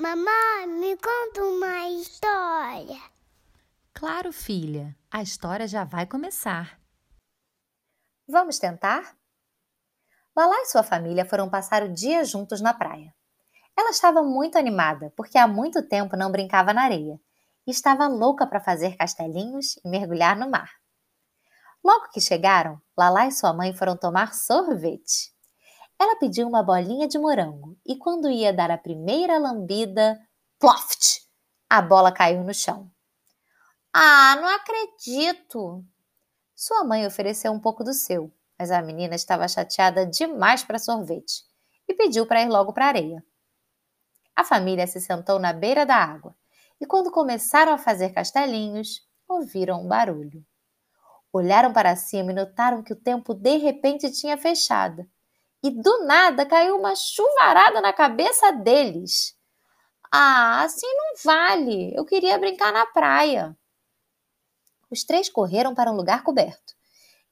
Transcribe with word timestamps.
Mamãe, 0.00 0.66
me 0.66 0.96
conta 0.96 1.44
uma 1.44 1.90
história. 1.90 2.98
Claro, 3.92 4.32
filha, 4.32 4.96
a 5.10 5.20
história 5.20 5.68
já 5.68 5.84
vai 5.84 6.06
começar. 6.06 6.80
Vamos 8.26 8.58
tentar? 8.58 9.14
Lalá 10.34 10.58
e 10.62 10.64
sua 10.64 10.82
família 10.82 11.26
foram 11.26 11.50
passar 11.50 11.82
o 11.82 11.92
dia 11.92 12.24
juntos 12.24 12.62
na 12.62 12.72
praia. 12.72 13.14
Ela 13.78 13.90
estava 13.90 14.22
muito 14.22 14.56
animada 14.56 15.12
porque 15.14 15.36
há 15.36 15.46
muito 15.46 15.86
tempo 15.86 16.16
não 16.16 16.32
brincava 16.32 16.72
na 16.72 16.84
areia 16.84 17.20
e 17.66 17.70
estava 17.70 18.08
louca 18.08 18.46
para 18.46 18.58
fazer 18.58 18.96
castelinhos 18.96 19.76
e 19.84 19.88
mergulhar 19.90 20.34
no 20.34 20.48
mar. 20.48 20.70
Logo 21.84 22.08
que 22.08 22.22
chegaram, 22.22 22.80
Lalá 22.96 23.26
e 23.26 23.32
sua 23.32 23.52
mãe 23.52 23.74
foram 23.74 23.98
tomar 23.98 24.32
sorvete. 24.32 25.29
Ela 26.00 26.16
pediu 26.16 26.48
uma 26.48 26.62
bolinha 26.62 27.06
de 27.06 27.18
morango 27.18 27.76
e, 27.84 27.94
quando 27.94 28.30
ia 28.30 28.54
dar 28.54 28.70
a 28.70 28.78
primeira 28.78 29.38
lambida, 29.38 30.18
ploft! 30.58 31.20
A 31.68 31.82
bola 31.82 32.10
caiu 32.10 32.42
no 32.42 32.54
chão. 32.54 32.90
Ah, 33.92 34.34
não 34.40 34.48
acredito! 34.48 35.84
Sua 36.56 36.84
mãe 36.84 37.06
ofereceu 37.06 37.52
um 37.52 37.60
pouco 37.60 37.84
do 37.84 37.92
seu, 37.92 38.32
mas 38.58 38.70
a 38.70 38.80
menina 38.80 39.14
estava 39.14 39.46
chateada 39.46 40.06
demais 40.06 40.64
para 40.64 40.78
sorvete 40.78 41.44
e 41.86 41.92
pediu 41.92 42.26
para 42.26 42.40
ir 42.40 42.48
logo 42.48 42.72
para 42.72 42.86
a 42.86 42.88
areia. 42.88 43.22
A 44.34 44.42
família 44.42 44.86
se 44.86 45.02
sentou 45.02 45.38
na 45.38 45.52
beira 45.52 45.84
da 45.84 45.96
água 45.96 46.34
e, 46.80 46.86
quando 46.86 47.10
começaram 47.10 47.74
a 47.74 47.78
fazer 47.78 48.14
castelinhos, 48.14 49.06
ouviram 49.28 49.82
um 49.82 49.88
barulho. 49.88 50.42
Olharam 51.30 51.74
para 51.74 51.94
cima 51.94 52.32
e 52.32 52.34
notaram 52.34 52.82
que 52.82 52.94
o 52.94 52.96
tempo 52.96 53.34
de 53.34 53.58
repente 53.58 54.10
tinha 54.10 54.38
fechado 54.38 55.06
e 55.62 55.70
do 55.70 56.04
nada 56.04 56.46
caiu 56.46 56.78
uma 56.78 56.94
chuvarada 56.94 57.80
na 57.80 57.92
cabeça 57.92 58.50
deles. 58.52 59.36
Ah, 60.12 60.62
assim 60.62 60.86
não 60.86 61.14
vale. 61.24 61.94
Eu 61.94 62.04
queria 62.04 62.38
brincar 62.38 62.72
na 62.72 62.86
praia. 62.86 63.56
Os 64.90 65.04
três 65.04 65.28
correram 65.28 65.74
para 65.74 65.90
um 65.90 65.96
lugar 65.96 66.24
coberto. 66.24 66.74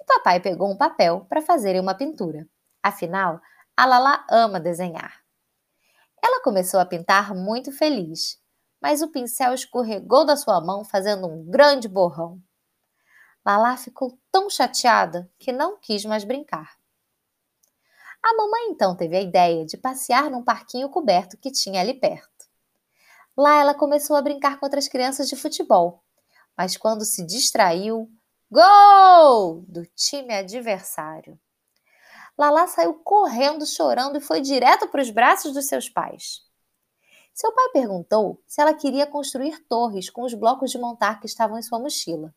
E 0.00 0.04
papai 0.04 0.40
pegou 0.40 0.70
um 0.70 0.76
papel 0.76 1.24
para 1.28 1.40
fazerem 1.40 1.80
uma 1.80 1.94
pintura. 1.94 2.48
Afinal, 2.82 3.40
a 3.76 3.86
Lala 3.86 4.26
ama 4.28 4.58
desenhar. 4.58 5.22
Ela 6.22 6.42
começou 6.42 6.80
a 6.80 6.86
pintar 6.86 7.34
muito 7.34 7.70
feliz, 7.70 8.40
mas 8.80 9.02
o 9.02 9.08
pincel 9.08 9.54
escorregou 9.54 10.24
da 10.24 10.36
sua 10.36 10.60
mão, 10.60 10.84
fazendo 10.84 11.26
um 11.26 11.44
grande 11.44 11.86
borrão. 11.86 12.40
Lala 13.44 13.76
ficou 13.76 14.18
tão 14.32 14.48
chateada 14.48 15.30
que 15.38 15.52
não 15.52 15.78
quis 15.78 16.04
mais 16.04 16.24
brincar. 16.24 16.76
A 18.24 18.34
mamãe 18.34 18.70
então 18.70 18.96
teve 18.96 19.18
a 19.18 19.20
ideia 19.20 19.66
de 19.66 19.76
passear 19.76 20.30
num 20.30 20.42
parquinho 20.42 20.88
coberto 20.88 21.36
que 21.36 21.52
tinha 21.52 21.82
ali 21.82 21.92
perto. 21.92 22.48
Lá 23.36 23.60
ela 23.60 23.74
começou 23.74 24.16
a 24.16 24.22
brincar 24.22 24.58
com 24.58 24.64
outras 24.64 24.88
crianças 24.88 25.28
de 25.28 25.36
futebol, 25.36 26.02
mas 26.56 26.74
quando 26.74 27.04
se 27.04 27.22
distraiu, 27.22 28.10
gol 28.50 29.62
do 29.68 29.84
time 29.94 30.32
adversário. 30.32 31.38
Lala 32.38 32.66
saiu 32.66 32.94
correndo, 32.94 33.66
chorando 33.66 34.16
e 34.16 34.22
foi 34.22 34.40
direto 34.40 34.88
para 34.88 35.02
os 35.02 35.10
braços 35.10 35.52
dos 35.52 35.66
seus 35.66 35.90
pais. 35.90 36.40
Seu 37.34 37.52
pai 37.52 37.68
perguntou 37.74 38.42
se 38.46 38.58
ela 38.58 38.72
queria 38.72 39.06
construir 39.06 39.58
torres 39.68 40.08
com 40.08 40.22
os 40.22 40.32
blocos 40.32 40.70
de 40.70 40.78
montar 40.78 41.20
que 41.20 41.26
estavam 41.26 41.58
em 41.58 41.62
sua 41.62 41.78
mochila. 41.78 42.34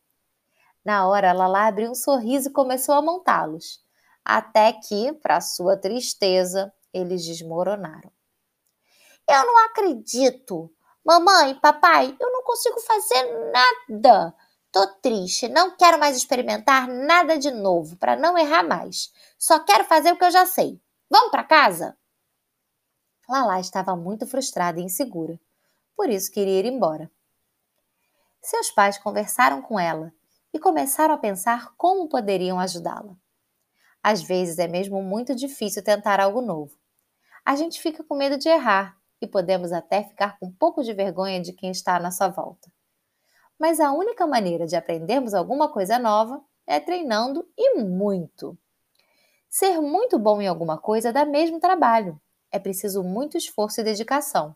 Na 0.84 1.08
hora, 1.08 1.32
Lala 1.32 1.66
abriu 1.66 1.90
um 1.92 1.96
sorriso 1.96 2.50
e 2.50 2.54
começou 2.54 2.94
a 2.94 3.02
montá-los 3.02 3.87
até 4.28 4.74
que, 4.74 5.14
para 5.14 5.40
sua 5.40 5.78
tristeza, 5.78 6.74
eles 6.94 7.26
desmoronaram. 7.26 8.12
Eu 9.30 9.46
não 9.46 9.66
acredito! 9.66 10.70
Mamãe, 11.06 11.56
papai, 11.56 12.14
eu 12.20 12.32
não 12.34 12.44
consigo 12.44 12.78
fazer 12.82 13.52
nada! 13.54 14.36
Tô 14.70 14.86
triste, 15.02 15.48
não 15.48 15.78
quero 15.78 15.98
mais 15.98 16.18
experimentar 16.18 16.90
nada 16.90 17.38
de 17.38 17.50
novo 17.50 17.96
para 17.96 18.18
não 18.18 18.38
errar 18.38 18.64
mais. 18.64 19.14
Só 19.40 19.60
quero 19.60 19.86
fazer 19.86 20.12
o 20.12 20.18
que 20.18 20.26
eu 20.26 20.32
já 20.32 20.46
sei. 20.46 20.82
Vamos 21.10 21.32
para 21.32 21.46
casa? 21.46 21.98
Lala 23.30 23.62
estava 23.62 23.96
muito 23.96 24.28
frustrada 24.28 24.80
e 24.80 24.84
insegura, 24.84 25.40
por 25.96 26.10
isso 26.10 26.32
queria 26.32 26.60
ir 26.60 26.66
embora. 26.66 27.10
Seus 28.42 28.70
pais 28.72 28.98
conversaram 28.98 29.62
com 29.62 29.80
ela 29.80 30.14
e 30.54 30.60
começaram 30.60 31.16
a 31.16 31.18
pensar 31.18 31.74
como 31.78 32.10
poderiam 32.10 32.60
ajudá-la. 32.60 33.16
Às 34.10 34.24
vezes 34.24 34.58
é 34.58 34.70
mesmo 34.70 35.04
muito 35.04 35.36
difícil 35.36 35.84
tentar 35.84 36.22
algo 36.22 36.40
novo. 36.40 36.80
A 37.44 37.58
gente 37.58 37.82
fica 37.82 38.06
com 38.06 38.16
medo 38.16 38.38
de 38.38 38.48
errar 38.48 38.98
e 39.20 39.28
podemos 39.28 39.74
até 39.74 40.02
ficar 40.02 40.40
com 40.40 40.46
um 40.46 40.52
pouco 40.54 40.82
de 40.82 40.94
vergonha 40.94 41.42
de 41.42 41.52
quem 41.52 41.72
está 41.72 41.98
à 41.98 42.00
nossa 42.00 42.30
volta. 42.30 42.72
Mas 43.60 43.82
a 43.82 43.92
única 43.92 44.26
maneira 44.26 44.66
de 44.66 44.78
aprendermos 44.78 45.34
alguma 45.34 45.68
coisa 45.68 46.00
nova 46.00 46.42
é 46.66 46.80
treinando 46.80 47.46
e 47.58 47.82
muito. 47.82 48.58
Ser 49.50 49.82
muito 49.82 50.18
bom 50.18 50.42
em 50.42 50.48
alguma 50.48 50.78
coisa 50.78 51.12
dá 51.12 51.26
mesmo 51.26 51.60
trabalho. 51.60 52.18
É 52.50 52.58
preciso 52.58 53.04
muito 53.04 53.38
esforço 53.38 53.82
e 53.82 53.84
dedicação. 53.84 54.56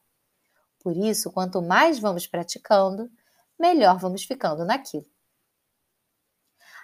Por 0.79 0.95
isso, 0.95 1.29
quanto 1.29 1.61
mais 1.61 2.00
vamos 2.00 2.25
praticando, 2.25 3.11
melhor 3.59 4.00
vamos 4.00 4.23
ficando 4.23 4.63
naquilo. 4.63 5.06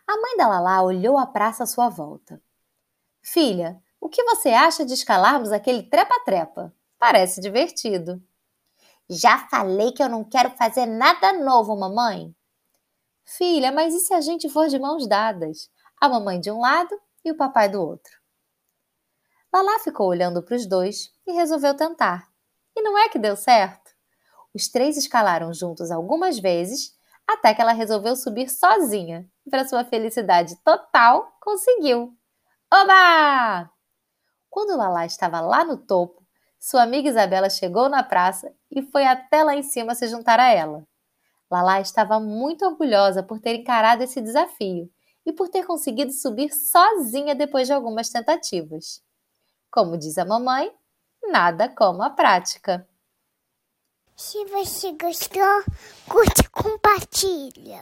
A 0.06 0.18
mãe 0.18 0.36
da 0.36 0.50
Lala 0.50 0.84
olhou 0.84 1.18
a 1.18 1.26
praça 1.26 1.64
à 1.64 1.66
sua 1.66 1.88
volta. 1.88 2.42
Filha, 3.30 3.78
o 4.00 4.08
que 4.08 4.24
você 4.24 4.52
acha 4.52 4.86
de 4.86 4.94
escalarmos 4.94 5.52
aquele 5.52 5.84
trepa-trepa? 5.84 6.74
Parece 6.98 7.42
divertido. 7.42 8.24
Já 9.10 9.50
falei 9.50 9.92
que 9.92 10.02
eu 10.02 10.08
não 10.08 10.24
quero 10.24 10.52
fazer 10.52 10.86
nada 10.86 11.34
novo, 11.34 11.76
mamãe. 11.76 12.34
Filha, 13.26 13.70
mas 13.70 13.94
e 13.94 14.00
se 14.00 14.14
a 14.14 14.22
gente 14.22 14.48
for 14.48 14.70
de 14.70 14.80
mãos 14.80 15.06
dadas? 15.06 15.70
A 16.00 16.08
mamãe 16.08 16.40
de 16.40 16.50
um 16.50 16.62
lado 16.62 16.98
e 17.26 17.30
o 17.30 17.36
papai 17.36 17.68
do 17.68 17.82
outro. 17.82 18.14
Lala 19.54 19.78
ficou 19.80 20.08
olhando 20.08 20.42
para 20.42 20.56
os 20.56 20.66
dois 20.66 21.14
e 21.28 21.34
resolveu 21.34 21.76
tentar. 21.76 22.32
E 22.78 22.82
não 22.82 22.98
é 22.98 23.10
que 23.10 23.20
deu 23.20 23.36
certo? 23.36 23.92
Os 24.54 24.70
três 24.70 24.96
escalaram 24.96 25.54
juntos 25.54 25.92
algumas 25.92 26.40
vezes 26.40 26.96
até 27.28 27.54
que 27.54 27.62
ela 27.62 27.74
resolveu 27.74 28.16
subir 28.16 28.50
sozinha. 28.50 29.30
E, 29.46 29.50
para 29.50 29.68
sua 29.68 29.84
felicidade 29.84 30.56
total, 30.64 31.38
conseguiu. 31.42 32.18
Oba! 32.74 33.72
Quando 34.50 34.76
Lala 34.76 35.06
estava 35.06 35.40
lá 35.40 35.64
no 35.64 35.78
topo, 35.78 36.22
sua 36.60 36.84
amiga 36.84 37.10
Isabela 37.10 37.50
chegou 37.50 37.88
na 37.88 38.04
praça 38.04 38.54
e 38.70 38.82
foi 38.82 39.06
até 39.06 39.44
lá 39.44 39.56
em 39.56 39.64
cima 39.64 39.96
se 39.96 40.08
juntar 40.08 40.40
a 40.40 40.50
ela. 40.50 40.86
Lala 41.50 41.80
estava 41.80 42.20
muito 42.20 42.66
orgulhosa 42.66 43.24
por 43.24 43.40
ter 43.40 43.56
encarado 43.56 44.04
esse 44.04 44.20
desafio 44.20 44.92
e 45.26 45.32
por 45.32 45.48
ter 45.48 45.66
conseguido 45.66 46.12
subir 46.12 46.52
sozinha 46.52 47.34
depois 47.34 47.68
de 47.68 47.74
algumas 47.74 48.10
tentativas. 48.10 49.02
Como 49.72 49.98
diz 49.98 50.18
a 50.18 50.26
mamãe, 50.26 50.70
nada 51.24 51.70
como 51.70 52.04
a 52.04 52.10
prática. 52.10 52.88
Se 54.16 54.44
você 54.46 54.94
gostou, 54.94 55.64
curte 56.10 56.42
e 56.42 56.50
compartilha. 56.50 57.76